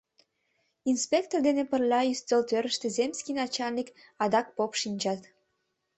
Инспектор 0.91 1.39
дене 1.47 1.63
пырля 1.71 2.01
ӱстел 2.13 2.41
тӧрыштӧ 2.49 2.87
земский 2.97 3.35
начальник, 3.41 3.87
адак 4.23 4.47
поп 4.57 4.71
шинчат. 4.81 5.21